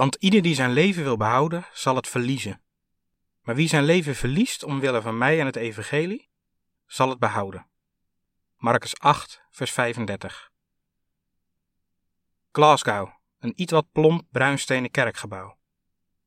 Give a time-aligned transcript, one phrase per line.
[0.00, 2.62] Want ieder die zijn leven wil behouden, zal het verliezen.
[3.42, 6.30] Maar wie zijn leven verliest omwille van mij en het evangelie,
[6.86, 7.66] zal het behouden.
[8.56, 10.50] Marcus 8, vers 35.
[12.52, 15.58] Glasgow, een iets wat plomp bruinstenen kerkgebouw.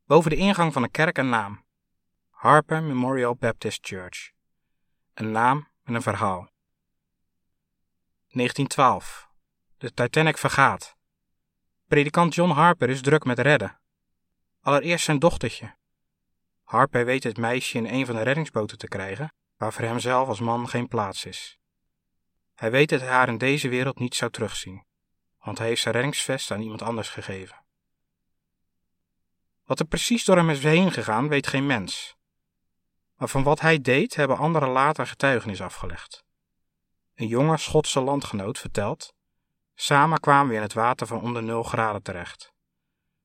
[0.05, 1.65] Boven de ingang van de kerk een naam.
[2.29, 4.31] Harper Memorial Baptist Church.
[5.13, 6.51] Een naam en een verhaal.
[8.27, 9.29] 1912.
[9.77, 10.95] De Titanic vergaat.
[11.93, 13.79] Predikant John Harper is druk met redden.
[14.61, 15.75] Allereerst zijn dochtertje.
[16.63, 20.39] Harper weet het meisje in een van de reddingsboten te krijgen, waar voor hemzelf als
[20.39, 21.57] man geen plaats is.
[22.55, 24.85] Hij weet dat hij haar in deze wereld niet zou terugzien,
[25.39, 27.63] want hij heeft zijn reddingsvest aan iemand anders gegeven.
[29.65, 32.15] Wat er precies door hem is heen gegaan, weet geen mens.
[33.15, 36.23] Maar van wat hij deed, hebben anderen later getuigenis afgelegd.
[37.15, 39.13] Een jonge Schotse landgenoot vertelt
[39.73, 42.53] Samen kwamen we in het water van onder 0 graden terecht.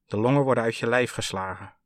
[0.07, 1.77] De longen worden uit je lijf geslagen.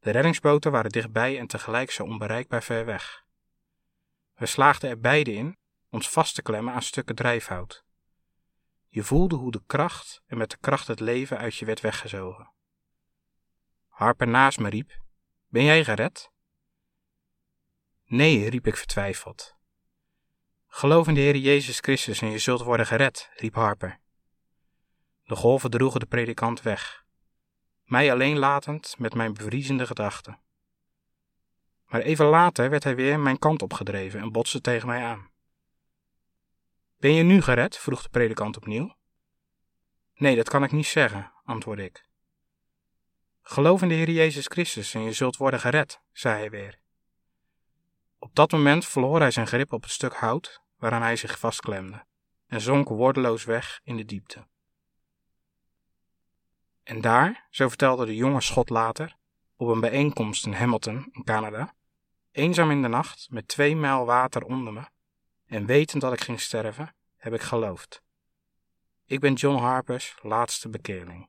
[0.00, 3.24] De reddingsboten waren dichtbij en tegelijk zo onbereikbaar ver weg.
[4.34, 5.58] We slaagden er beide in
[5.90, 7.84] ons vast te klemmen aan stukken drijfhout.
[8.88, 12.52] Je voelde hoe de kracht en met de kracht het leven uit je werd weggezogen.
[13.88, 15.00] Harper naast me riep:
[15.48, 16.30] Ben jij gered?
[18.04, 19.58] Nee, riep ik vertwijfeld.
[20.72, 23.98] Geloof in de Heer Jezus Christus en je zult worden gered, riep Harper.
[25.24, 27.04] De golven droegen de predikant weg,
[27.84, 30.40] mij alleen latend met mijn bevriezende gedachten.
[31.86, 35.30] Maar even later werd hij weer mijn kant opgedreven en botste tegen mij aan.
[36.98, 37.78] Ben je nu gered?
[37.78, 38.96] vroeg de predikant opnieuw.
[40.14, 42.04] Nee, dat kan ik niet zeggen, antwoordde ik.
[43.42, 46.78] Geloof in de Heer Jezus Christus en je zult worden gered, zei hij weer.
[48.22, 52.04] Op dat moment verloor hij zijn grip op het stuk hout waaraan hij zich vastklemde
[52.46, 54.46] en zonk woordeloos weg in de diepte.
[56.82, 59.16] En daar, zo vertelde de jonge Schot later,
[59.56, 61.74] op een bijeenkomst in Hamilton, in Canada,
[62.32, 64.82] eenzaam in de nacht met twee mijl water onder me,
[65.46, 68.02] en wetend dat ik ging sterven, heb ik geloofd.
[69.04, 71.28] Ik ben John Harper's laatste bekeerling.